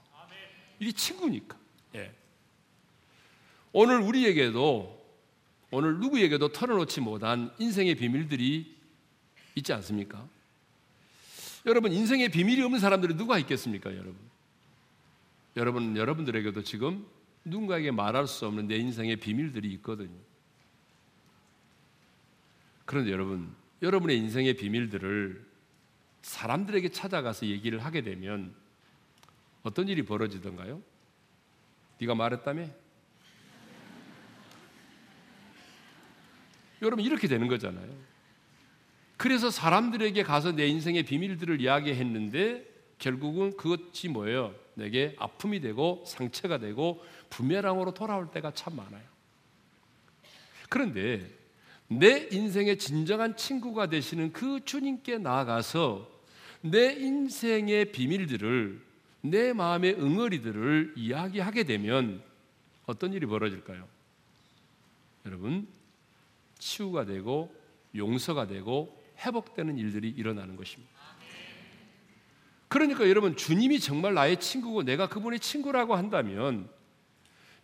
[0.80, 1.58] 이게 친구니까.
[1.96, 2.14] 예.
[3.74, 5.04] 오늘 우리에게도
[5.72, 8.78] 오늘 누구에게도 털어놓지 못한 인생의 비밀들이
[9.56, 10.28] 있지 않습니까?
[11.66, 14.16] 여러분 인생의 비밀이 없는 사람들이 누가 있겠습니까, 여러분?
[15.58, 17.06] 여러분 여러분들에게도 지금
[17.46, 20.18] 누군가에게 말할 수 없는 내 인생의 비밀들이 있거든요.
[22.86, 25.44] 그런데 여러분, 여러분의 인생의 비밀들을
[26.22, 28.54] 사람들에게 찾아가서 얘기를 하게 되면
[29.64, 30.82] 어떤 일이 벌어지던가요?
[32.00, 32.83] 네가 말했다며?
[36.84, 37.88] 여러분 이렇게 되는 거잖아요.
[39.18, 42.66] 그래서 사람들에게 가서 내 인생의 비밀들을 이야기했는데
[43.00, 44.54] 결국은 그것이 뭐예요?
[44.76, 49.04] 내게 아픔이 되고 상처가 되고 부메랑으로 돌아올 때가 참 많아요.
[50.70, 51.30] 그런데
[51.88, 56.10] 내 인생의 진정한 친구가 되시는 그 주님께 나아가서
[56.62, 58.82] 내 인생의 비밀들을
[59.22, 62.22] 내 마음의 응어리들을 이야기하게 되면
[62.86, 63.88] 어떤 일이 벌어질까요?
[65.26, 65.68] 여러분
[66.64, 67.54] 치유가 되고
[67.94, 70.94] 용서가 되고 회복되는 일들이 일어나는 것입니다.
[72.70, 76.70] 그러니까 여러분 주님이 정말 나의 친구고 내가 그분의 친구라고 한다면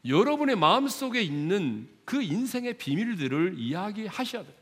[0.05, 4.53] 여러분의 마음 속에 있는 그 인생의 비밀들을 이야기하셔야 돼요.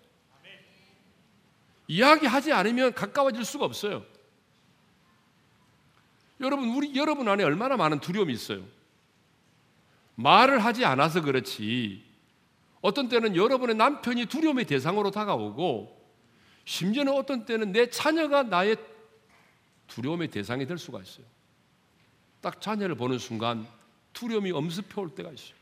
[1.87, 4.05] 이야기하지 않으면 가까워질 수가 없어요.
[6.39, 8.63] 여러분 우리 여러분 안에 얼마나 많은 두려움이 있어요.
[10.15, 12.06] 말을 하지 않아서 그렇지.
[12.81, 15.97] 어떤 때는 여러분의 남편이 두려움의 대상으로 다가오고
[16.65, 18.77] 심지어는 어떤 때는 내 자녀가 나의
[19.87, 21.25] 두려움의 대상이 될 수가 있어요.
[22.41, 23.67] 딱 자녀를 보는 순간
[24.13, 25.57] 두려움이 엄습해 올 때가 있어요.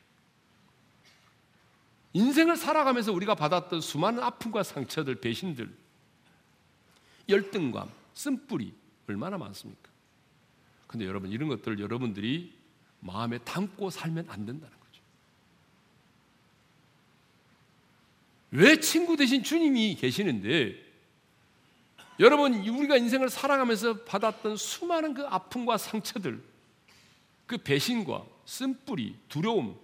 [2.13, 5.69] 인생을 살아가면서 우리가 받았던 수많은 아픔과 상처들, 배신들,
[7.28, 8.73] 열등감, 쓴뿌리
[9.08, 9.89] 얼마나 많습니까?
[10.88, 12.58] 근데 여러분 이런 것들 여러분들이
[13.01, 15.01] 마음에 담고 살면 안 된다는 거죠.
[18.55, 20.81] 왜 친구 대신 주님이 계시는데
[22.19, 26.41] 여러분 우리가 인생을 살아가면서 받았던 수많은 그 아픔과 상처들,
[27.45, 29.77] 그 배신과 쓴뿌리, 두려움,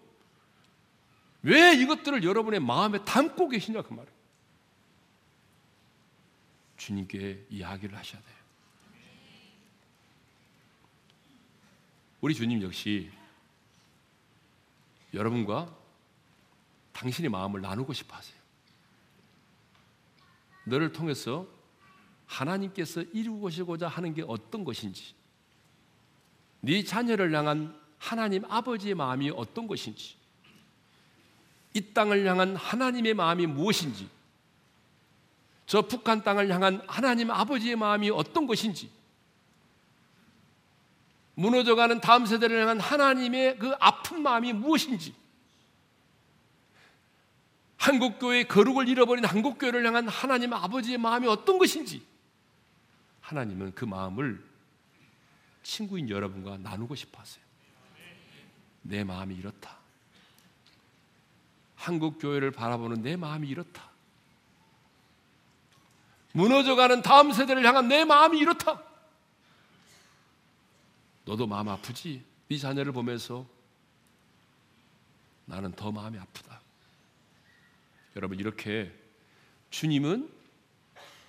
[1.43, 4.15] 왜 이것들을 여러분의 마음에 담고 계시냐 그 말이에요.
[6.77, 8.38] 주님께 이야기를 하셔야 돼요.
[12.21, 13.12] 우리 주님 역시
[15.13, 15.75] 여러분과
[16.93, 18.40] 당신의 마음을 나누고 싶어 하세요.
[20.63, 21.47] 너를 통해서
[22.26, 25.13] 하나님께서 이루고시고자 하는 게 어떤 것인지,
[26.62, 30.15] 네 자녀를 향한 하나님 아버지의 마음이 어떤 것인지,
[31.74, 34.10] 이 땅을 향한 하나님의 마음이 무엇인지,
[35.65, 38.89] 저 북한 땅을 향한 하나님 아버지의 마음이 어떤 것인지,
[41.36, 45.20] 무너져가는 다음 세대를 향한 하나님의 그 아픈 마음이 무엇인지,
[47.82, 52.06] 한국교회의 거룩을 잃어버린 한국교회를 향한 하나님 아버지의 마음이 어떤 것인지,
[53.22, 54.44] 하나님은 그 마음을
[55.63, 57.44] 친구인 여러분과 나누고 싶어 하세요.
[58.84, 59.78] 내 마음이 이렇다.
[61.76, 63.89] 한국 교회를 바라보는 내 마음이 이렇다.
[66.34, 68.80] 무너져가는 다음 세대를 향한 내 마음이 이렇다.
[71.26, 72.24] 너도 마음 아프지?
[72.48, 73.48] 네 자녀를 보면서
[75.46, 76.50] 나는 더 마음이 아프다.
[78.15, 78.91] 여러분 이렇게
[79.69, 80.30] 주님은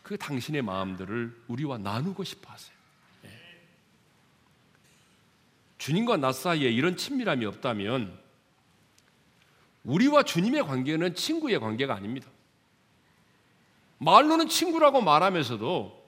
[0.03, 2.77] 그 당신의 마음들을 우리와 나누고 싶어 하세요.
[3.25, 3.29] 예.
[5.79, 8.21] 주님과 나 사이에 이런 친밀함이 없다면
[9.85, 12.29] 우리와 주님의 관계는 친구의 관계가 아닙니다.
[13.99, 16.03] 말로는 친구라고 말하면서도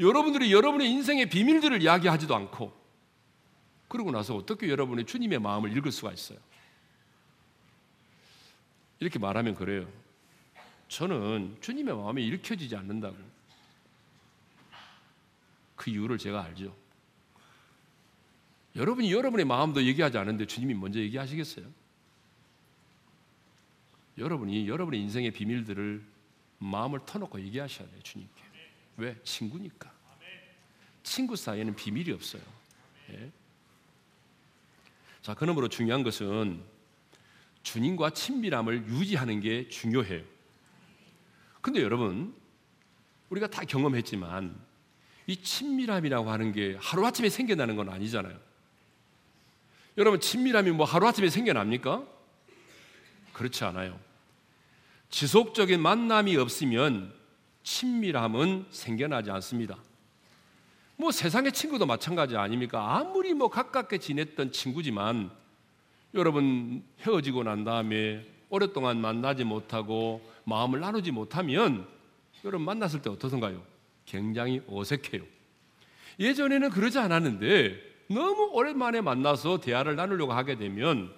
[0.00, 2.72] 여러분들이 여러분의 인생의 비밀들을 이야기하지도 않고
[3.88, 6.38] 그러고 나서 어떻게 여러분의 주님의 마음을 읽을 수가 있어요?
[9.00, 9.90] 이렇게 말하면 그래요.
[10.88, 13.16] 저는 주님의 마음이 일으켜지지 않는다고.
[15.76, 16.74] 그 이유를 제가 알죠.
[18.74, 21.66] 여러분이 여러분의 마음도 얘기하지 않는데 주님이 먼저 얘기하시겠어요?
[24.18, 26.02] 여러분이 여러분의 인생의 비밀들을
[26.58, 28.42] 마음을 터놓고 얘기하셔야 돼요, 주님께.
[28.96, 29.16] 왜?
[29.22, 29.92] 친구니까.
[31.04, 32.42] 친구 사이에는 비밀이 없어요.
[33.10, 33.30] 예?
[35.22, 36.62] 자, 그러므로 중요한 것은
[37.62, 40.22] 주님과 친밀함을 유지하는 게 중요해요.
[41.60, 42.34] 근데 여러분,
[43.30, 44.58] 우리가 다 경험했지만
[45.26, 48.38] 이 친밀함이라고 하는 게 하루아침에 생겨나는 건 아니잖아요.
[49.98, 52.06] 여러분, 친밀함이 뭐 하루아침에 생겨납니까?
[53.32, 53.98] 그렇지 않아요.
[55.10, 57.12] 지속적인 만남이 없으면
[57.62, 59.76] 친밀함은 생겨나지 않습니다.
[60.96, 62.96] 뭐 세상의 친구도 마찬가지 아닙니까?
[62.96, 65.30] 아무리 뭐 가깝게 지냈던 친구지만
[66.14, 71.86] 여러분 헤어지고 난 다음에 오랫동안 만나지 못하고 마음을 나누지 못하면
[72.44, 73.62] 여러분 만났을 때 어떠선가요?
[74.06, 75.22] 굉장히 어색해요.
[76.18, 81.12] 예전에는 그러지 않았는데 너무 오랜만에 만나서 대화를 나누려고 하게 되면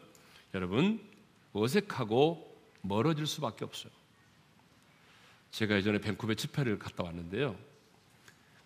[0.55, 1.00] 여러분
[1.53, 2.50] 어색하고
[2.83, 3.92] 멀어질 수밖에 없어요.
[5.53, 7.57] 제가 예전에 밴쿠버 집회를 갔다 왔는데요.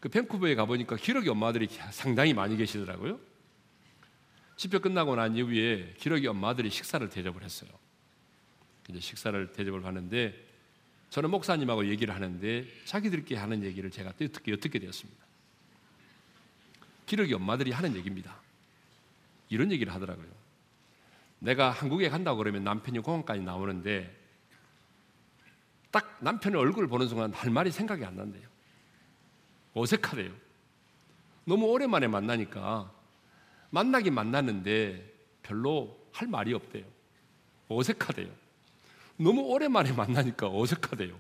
[0.01, 3.19] 그 밴쿠버에 가보니까 기러기 엄마들이 상당히 많이 계시더라고요.
[4.57, 7.71] 집회 끝나고 난 이후에 기러기 엄마들이 식사를 대접을 했어요.
[8.89, 10.35] 이제 식사를 대접을 하는데
[11.11, 15.25] 저는 목사님하고 얘기를 하는데 자기들끼리 하는 얘기를 제가 어떻게 어떻게 되었습니다.
[17.07, 18.37] 기러기 엄마들이 하는 얘기입니다.
[19.49, 20.27] 이런 얘기를 하더라고요.
[21.39, 24.15] 내가 한국에 간다고 그러면 남편이 공항까지 나오는데
[25.91, 28.49] 딱 남편의 얼굴을 보는 순간 할 말이 생각이 안 난대요.
[29.75, 30.33] 어색하대요.
[31.45, 32.91] 너무 오랜만에 만나니까
[33.75, 36.85] 만나긴 만났는데 별로 할 말이 없대요.
[37.67, 38.29] 어색하대요.
[39.17, 41.19] 너무 오랜만에 만나니까 어색하대요.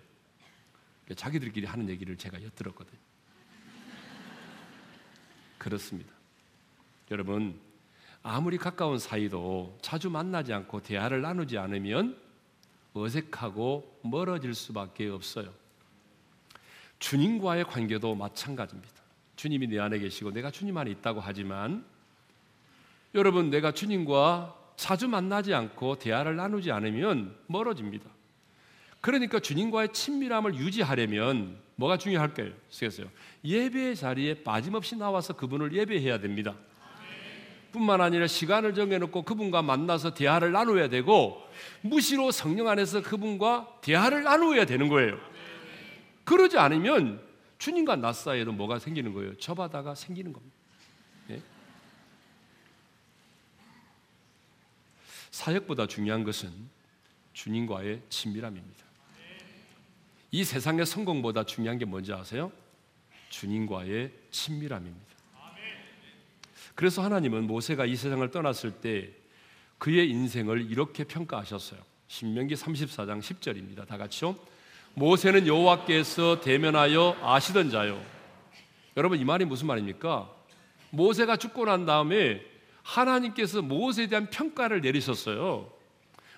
[1.17, 2.97] 자기들끼리 하는 얘기를 제가 엿들었거든요.
[5.59, 6.13] 그렇습니다.
[7.11, 7.59] 여러분,
[8.23, 12.17] 아무리 가까운 사이도 자주 만나지 않고 대화를 나누지 않으면
[12.93, 15.53] 어색하고 멀어질 수밖에 없어요.
[17.01, 18.95] 주님과의 관계도 마찬가지입니다.
[19.35, 21.85] 주님이 내 안에 계시고 내가 주님 안에 있다고 하지만
[23.15, 28.11] 여러분 내가 주님과 자주 만나지 않고 대화를 나누지 않으면 멀어집니다.
[29.01, 32.51] 그러니까 주님과의 친밀함을 유지하려면 뭐가 중요할까요?
[33.45, 36.55] 예배 자리에 빠짐없이 나와서 그분을 예배해야 됩니다.
[37.71, 41.43] 뿐만 아니라 시간을 정해놓고 그분과 만나서 대화를 나누어야 되고
[41.83, 45.19] 무시로 성령 안에서 그분과 대화를 나누어야 되는 거예요.
[46.25, 47.21] 그러지 않으면
[47.59, 49.37] 주님과 나 사이에도 뭐가 생기는 거예요?
[49.39, 50.64] 저바다가 생기는 겁니다.
[55.35, 56.49] 사역보다 중요한 것은
[57.33, 58.85] 주님과의 친밀함입니다.
[60.31, 62.53] 이 세상의 성공보다 중요한 게 뭔지 아세요?
[63.31, 65.15] 주님과의 친밀함입니다.
[66.77, 69.11] 그래서 하나님은 모세가 이 세상을 떠났을 때
[69.79, 71.81] 그의 인생을 이렇게 평가하셨어요.
[72.07, 73.89] 신명기 34장 10절입니다.
[73.89, 74.37] 다 같이요.
[74.95, 78.01] 모세는 여호와께서 대면하여 아시던 자요.
[78.97, 80.33] 여러분 이 말이 무슨 말입니까?
[80.91, 82.54] 모세가 죽고 난 다음에
[82.85, 85.73] 하나님께서 모세에 대한 평가를 내리셨어요.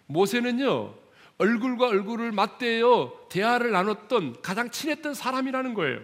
[0.06, 0.94] 모세는요
[1.38, 6.00] 얼굴과 얼굴을 맞대어 대화를 나눴던 가장 친했던 사람이라는 거예요.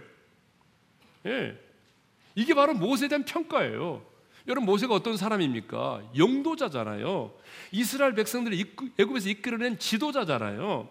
[1.26, 1.59] 예.
[2.35, 4.05] 이게 바로 모세에 대한 평가예요.
[4.48, 6.02] 여러분 모세가 어떤 사람입니까?
[6.18, 7.33] 영도자잖아요.
[7.70, 8.59] 이스라엘 백성들을
[8.98, 10.88] 애굽에서 이끌어낸 지도자잖아요.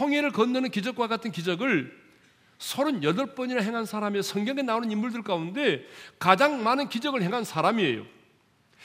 [0.00, 2.04] 홍해를 건너는 기적과 같은 기적을
[2.58, 5.86] 38번이나 행한 사람이 성경에 나오는 인물들 가운데
[6.18, 8.15] 가장 많은 기적을 행한 사람이에요.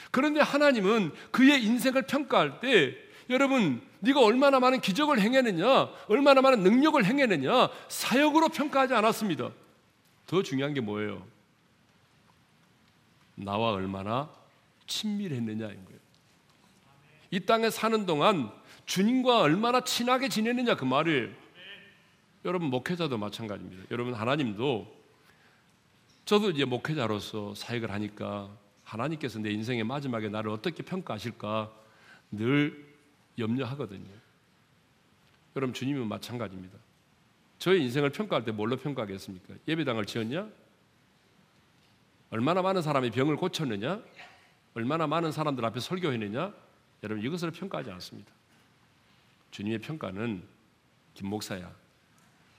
[0.09, 2.95] 그런데 하나님은 그의 인생을 평가할 때
[3.29, 9.51] 여러분 네가 얼마나 많은 기적을 행했느냐, 얼마나 많은 능력을 행했느냐 사역으로 평가하지 않았습니다.
[10.27, 11.25] 더 중요한 게 뭐예요?
[13.35, 14.29] 나와 얼마나
[14.87, 15.99] 친밀했느냐인 거예요.
[17.31, 18.51] 이 땅에 사는 동안
[18.85, 21.29] 주님과 얼마나 친하게 지내느냐 그 말이에요.
[22.43, 23.83] 여러분 목회자도 마찬가지입니다.
[23.91, 25.01] 여러분 하나님도
[26.25, 28.49] 저도 이제 목회자로서 사역을 하니까
[28.91, 31.71] 하나님께서 내 인생의 마지막에 나를 어떻게 평가하실까
[32.32, 32.93] 늘
[33.38, 34.10] 염려하거든요.
[35.56, 36.77] 여러분 주님은 마찬가지입니다.
[37.58, 39.54] 저의 인생을 평가할 때 뭘로 평가하겠습니까?
[39.67, 40.49] 예배당을 지었냐?
[42.32, 44.01] 얼마나 많은 사람이 병을 고쳤느냐?
[44.73, 46.54] 얼마나 많은 사람들 앞에 설교했느냐?
[47.04, 48.32] 여러분 이것을 평가하지 않습니다.
[49.51, 50.43] 주님의 평가는
[51.13, 51.71] 김 목사야.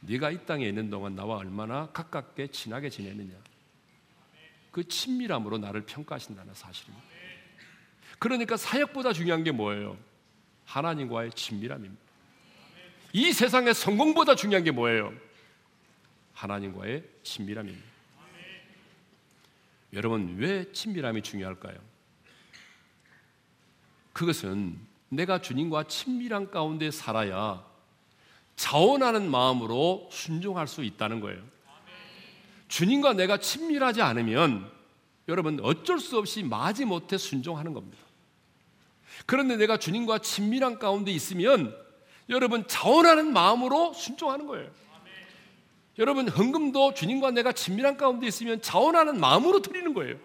[0.01, 3.35] 네가 이 땅에 있는 동안 나와 얼마나 가깝게 친하게 지내느냐.
[4.73, 7.07] 그 친밀함으로 나를 평가하신다는 사실입니다.
[8.19, 9.97] 그러니까 사역보다 중요한 게 뭐예요?
[10.65, 12.03] 하나님과의 친밀함입니다.
[13.13, 15.13] 이 세상의 성공보다 중요한 게 뭐예요?
[16.33, 17.93] 하나님과의 친밀함입니다.
[19.93, 21.77] 여러분 왜 친밀함이 중요할까요?
[24.15, 24.79] 그것은
[25.11, 27.63] 내가 주님과 친밀한 가운데 살아야
[28.57, 31.52] 자원하는 마음으로 순종할 수 있다는 거예요.
[32.73, 34.67] 주님과 내가 친밀하지 않으면
[35.29, 38.03] 여러분 어쩔 수 없이 마지 못해 순종하는 겁니다.
[39.27, 41.77] 그런데 내가 주님과 친밀한 가운데 있으면
[42.31, 44.71] 여러분 자원하는 마음으로 순종하는 거예요.
[45.99, 50.17] 여러분 헌금도 주님과 내가 친밀한 가운데 있으면 자원하는 마음으로 드리는 거예요.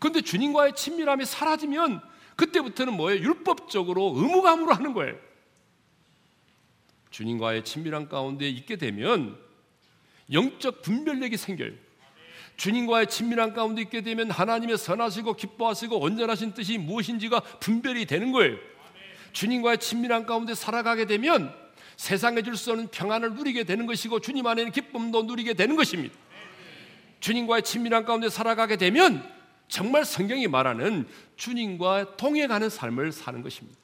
[0.00, 2.00] 그런데 주님과의 친밀함이 사라지면
[2.36, 3.22] 그때부터는 뭐예요?
[3.22, 5.14] 율법적으로 의무감으로 하는 거예요.
[7.10, 9.43] 주님과의 친밀한 가운데 있게 되면
[10.32, 11.72] 영적 분별력이 생겨요.
[12.56, 18.56] 주님과의 친밀한 가운데 있게 되면 하나님의 선하시고 기뻐하시고 온전하신 뜻이 무엇인지가 분별이 되는 거예요.
[19.32, 21.52] 주님과의 친밀한 가운데 살아가게 되면
[21.96, 26.14] 세상에 줄 수 없는 평안을 누리게 되는 것이고 주님 안에는 기쁨도 누리게 되는 것입니다.
[27.20, 29.28] 주님과의 친밀한 가운데 살아가게 되면
[29.66, 33.78] 정말 성경이 말하는 주님과 통해가는 삶을 사는 것입니다.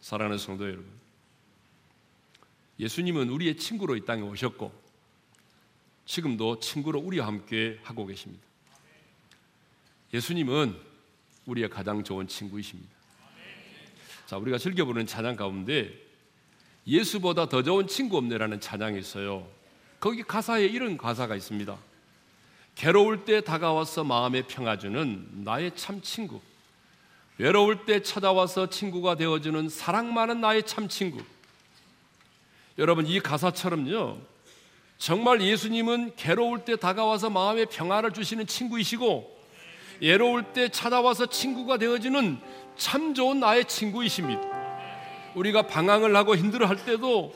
[0.00, 0.86] 사랑하는 성도 여러분,
[2.78, 4.72] 예수님은 우리의 친구로 이 땅에 오셨고
[6.04, 8.44] 지금도 친구로 우리와 함께 하고 계십니다.
[10.14, 10.76] 예수님은
[11.46, 12.94] 우리의 가장 좋은 친구이십니다.
[14.26, 15.92] 자, 우리가 즐겨 부르는 찬양 가운데
[16.86, 19.48] 예수보다 더 좋은 친구 없네라는 찬양이 있어요.
[19.98, 21.76] 거기 가사에 이런 가사가 있습니다.
[22.74, 26.40] 괴로울 때 다가와서 마음에 평화주는 나의 참 친구.
[27.38, 31.22] 외로울 때 찾아와서 친구가 되어주는 사랑 많은 나의 참 친구.
[32.78, 34.18] 여러분 이 가사처럼요.
[34.98, 39.36] 정말 예수님은 괴로울 때 다가와서 마음에 평화를 주시는 친구이시고
[40.00, 42.38] 외로울 때 찾아와서 친구가 되어주는
[42.76, 44.42] 참 좋은 나의 친구이십니다.
[45.34, 47.34] 우리가 방황을 하고 힘들어할 때도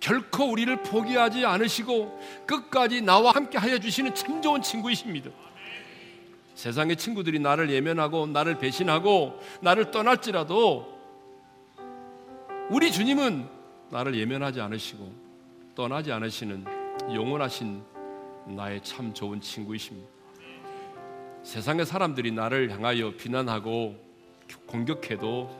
[0.00, 5.30] 결코 우리를 포기하지 않으시고 끝까지 나와 함께 하여 주시는 참 좋은 친구이십니다.
[6.54, 10.92] 세상의 친구들이 나를 예면하고 나를 배신하고 나를 떠날지라도
[12.70, 13.48] 우리 주님은
[13.90, 15.12] 나를 예면하지 않으시고
[15.74, 16.64] 떠나지 않으시는
[17.12, 17.82] 영원하신
[18.46, 20.08] 나의 참 좋은 친구이십니다.
[21.42, 23.96] 세상의 사람들이 나를 향하여 비난하고
[24.66, 25.50] 공격해도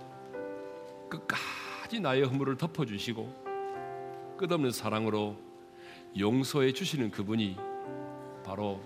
[1.09, 5.37] 끝까지 나의 허물을 덮어주시고 끝없는 사랑으로
[6.19, 7.57] 용서해 주시는 그분이
[8.45, 8.81] 바로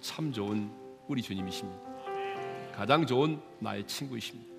[0.00, 0.70] 참 좋은
[1.08, 1.80] 우리 주님이십니다.
[2.74, 4.54] 가장 좋은 나의 친구이십니다.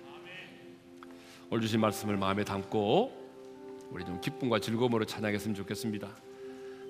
[1.50, 3.17] 오늘 주신 말씀을 마음에 담고
[3.90, 6.08] 우리 좀 기쁨과 즐거움으로 찬양했으면 좋겠습니다.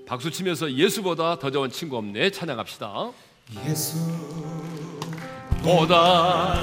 [0.06, 2.30] 박수 치면서 예수보다 더 좋은 친구 없네.
[2.30, 3.10] 찬양합시다.
[5.62, 6.54] 예수보다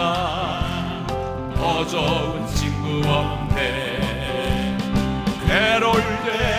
[1.56, 4.78] 더 좋은 친구 없네.
[5.48, 6.59] 괴로울 때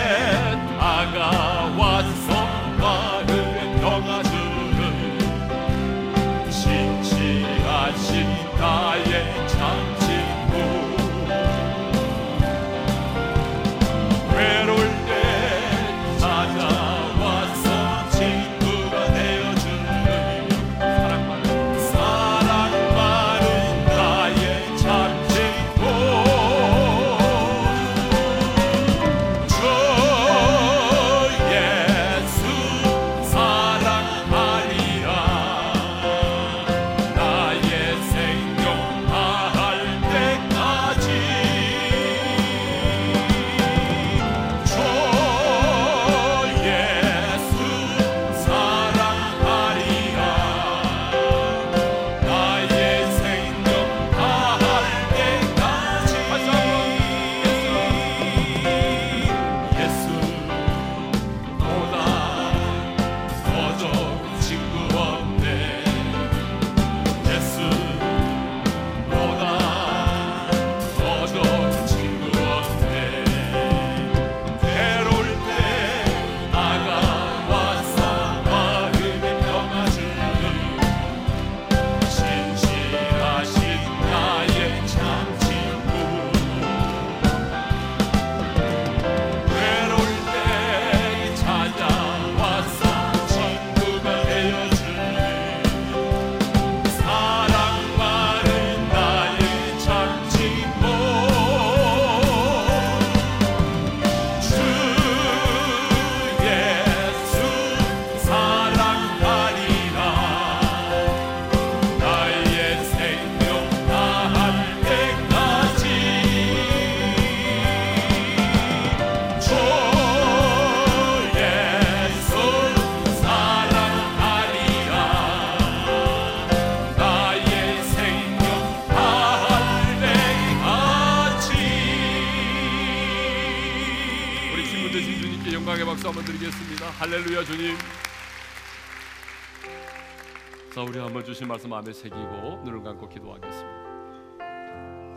[141.51, 143.81] 말씀 마음에 새기고 눈을 감고 기도하겠습니다.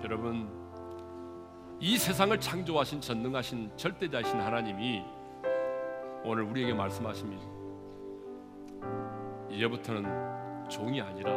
[0.03, 0.49] 여러분
[1.78, 5.05] 이 세상을 창조하신 전능하신 절대자이신 하나님이
[6.24, 7.45] 오늘 우리에게 말씀하십니다.
[9.49, 11.30] 이제부터는 종이 아니라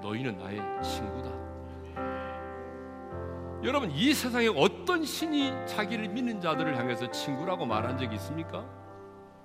[0.00, 1.30] 너희는 나의 친구다.
[3.62, 8.64] 여러분 이 세상에 어떤 신이 자기를 믿는 자들을 향해서 친구라고 말한 적이 있습니까?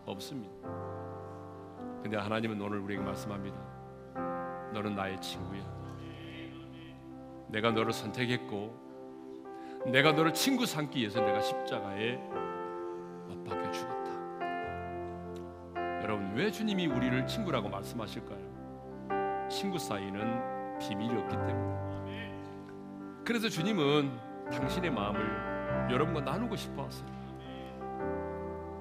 [0.06, 0.54] 없습니다.
[2.02, 3.75] 근데 하나님은 오늘 우리에게 말씀합니다.
[4.76, 5.64] 너는 나의 친구야.
[7.48, 8.84] 내가 너를 선택했고
[9.86, 14.12] 내가 너를 친구 삼기 위해서 내가 십자가에 못 박혀 죽었다.
[16.04, 19.48] 여러분 왜 주님이 우리를 친구라고 말씀하실까요?
[19.50, 22.36] 친구 사이는 비밀이 없기 때문에.
[23.24, 24.12] 그래서 주님은
[24.52, 27.08] 당신의 마음을 여러분과 나누고 싶어 하세요.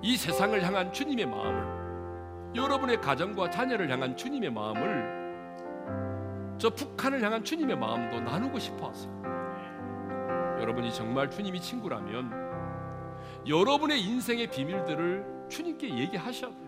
[0.03, 5.14] 이 세상을 향한 주님의 마음을 여러분의 가정과 자녀를 향한 주님의 마음을
[6.59, 9.13] 저 북한을 향한 주님의 마음도 나누고 싶어 하세요.
[10.61, 12.33] 여러분이 정말 주님이 친구라면
[13.47, 16.65] 여러분의 인생의 비밀들을 주님께 얘기하셔야 돼요.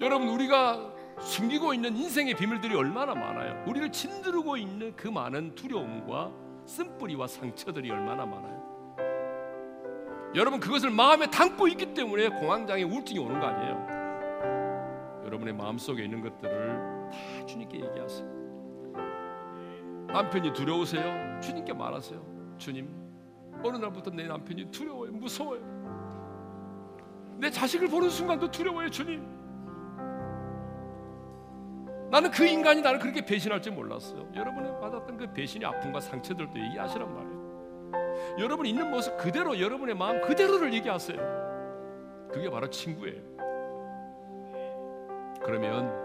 [0.00, 3.64] 여러분 우리가 숨기고 있는 인생의 비밀들이 얼마나 많아요.
[3.66, 6.32] 우리를 짓누르고 있는 그 많은 두려움과
[6.66, 8.64] 쓴뿌리와 상처들이 얼마나 많아요.
[10.34, 15.24] 여러분 그것을 마음에 담고 있기 때문에 공황장애 우울증이 오는 거 아니에요.
[15.24, 18.34] 여러분의 마음 속에 있는 것들을 다 주님께 얘기하세요.
[20.08, 21.40] 남편이 두려우세요?
[21.40, 22.54] 주님께 말하세요.
[22.56, 22.88] 주님,
[23.64, 25.74] 어느 날부터 내 남편이 두려워요, 무서워요.
[27.38, 29.34] 내 자식을 보는 순간도 두려워요, 주님.
[32.10, 34.30] 나는 그 인간이 나를 그렇게 배신할 줄 몰랐어요.
[34.36, 37.44] 여러분이 받았던 그 배신의 아픔과 상처들도 얘기하시란 말이에요.
[38.38, 42.28] 여러분 있는 모습 그대로 여러분의 마음 그대로를 얘기하세요.
[42.32, 43.20] 그게 바로 친구예요.
[45.42, 46.03] 그러면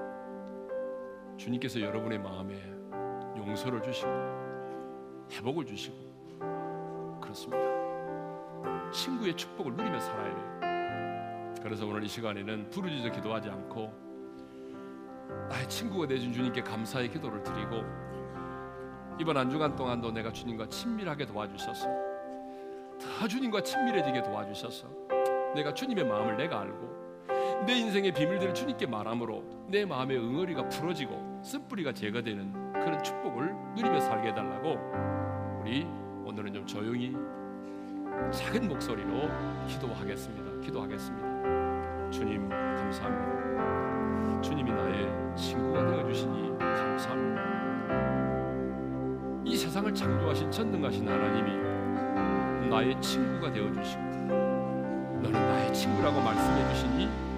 [1.39, 2.53] 주님께서 여러분의 마음에
[3.37, 4.09] 용서를 주시고
[5.31, 8.91] 회복을 주시고 그렇습니다.
[8.91, 11.55] 친구의 축복을 누리며 살아야 돼요.
[11.63, 13.93] 그래서 오늘 이 시간에는 부르짖어 기도하지 않고
[15.49, 17.83] 나의 친구가 되준 주님께 감사의 기도를 드리고
[19.17, 21.87] 이번 한 주간 동안도 내가 주님과 친밀하게 도와주셔서
[22.99, 24.87] 더 주님과 친밀해지게 도와주셔서
[25.55, 31.93] 내가 주님의 마음을 내가 알고 내 인생의 비밀들을 주님께 말함으로 내 마음의 응어리가 풀어지고 쓴뿌리가
[31.93, 34.77] 제거되는 그런 축복을 누리며 살게 해달라고
[35.61, 35.85] 우리
[36.25, 37.15] 오늘은 좀 조용히
[38.31, 39.29] 작은 목소리로
[39.67, 40.61] 기도하겠습니다.
[40.61, 42.11] 기도하겠습니다.
[42.11, 44.41] 주님 감사합니다.
[44.41, 47.39] 주님이 나의 친구가 되어 주시니 감사합니다.
[49.45, 57.28] 이 세상을 창조하신 전능하신 하나님이 나의 친구가 되어 주시고 너는 나의 친구라고 말씀해 주시니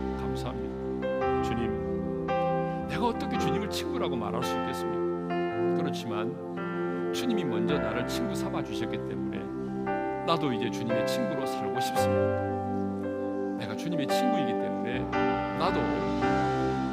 [3.82, 5.82] 친구라고 말할 수 있겠습니까?
[5.82, 9.40] 그렇지만 주님이 먼저 나를 친구 삼아 주셨기 때문에
[10.26, 13.58] 나도 이제 주님의 친구로 살고 싶습니다.
[13.58, 15.00] 내가 주님의 친구이기 때문에
[15.58, 15.80] 나도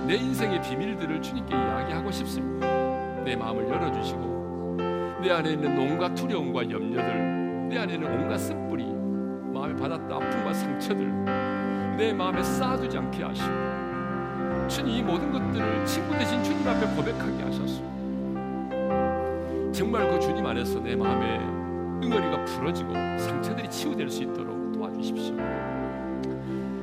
[0.06, 2.66] 내 인생의 비밀들을 주님께 이야기하고 싶습니다.
[3.22, 4.76] 내 마음을 열어 주시고
[5.20, 8.84] 내 안에 있는 온갖 두려움과 염려들, 내 안에 있는 온갖 쓴뿌리,
[9.52, 11.24] 마음에 받았던 아픔과 상처들,
[11.98, 13.67] 내 마음에 쌓아두지 않게 하시고
[14.68, 17.82] 주님 이 모든 것들을 친구 대신 주님 앞에 고백하게 하셨소.
[19.72, 21.38] 정말 그 주님 안에서 내 마음에
[22.04, 25.36] 응어리가 풀어지고 상처들이 치유될 수 있도록 도와주십시오.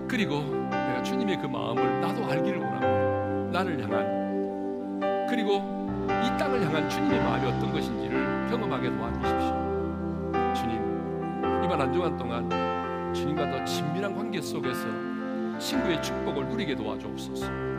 [0.08, 3.60] 그리고 내가 주님의 그 마음을 나도 알기를 원합니다.
[3.60, 5.58] 나를 향한 그리고
[6.06, 10.34] 이 땅을 향한 주님의 마음이 어떤 것인지를 경험하게 도와주십시오.
[10.56, 10.82] 주님,
[11.64, 14.88] 이번 한 주간 동안 주님과 더 친밀한 관계 속에서
[15.60, 17.75] 친구의 축복을 누리게 도와주옵소서.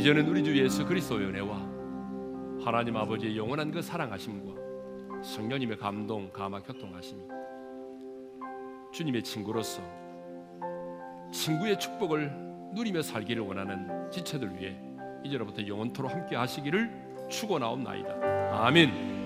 [0.00, 1.56] 이제는 우리 주 예수 그리스도의 은혜와
[2.64, 7.22] 하나님 아버지의 영원한 그 사랑하심과 성령님의 감동, 감화, 교통하심이
[8.94, 9.82] 주님의 친구로서
[11.30, 12.32] 친구의 축복을
[12.72, 14.74] 누리며 살기를 원하는 지체들 위해
[15.22, 18.58] 이제로부터 영원토록 함께 하시기를 축원하옵나이다.
[18.64, 19.19] 아멘.